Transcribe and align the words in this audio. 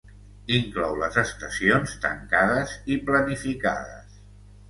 Inclou 0.59 0.95
les 1.01 1.17
estacions 1.23 1.93
tancades 2.07 2.73
i 2.95 2.97
planificades. 3.11 4.19